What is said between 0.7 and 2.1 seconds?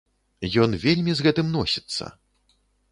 вельмі з гэтым носіцца!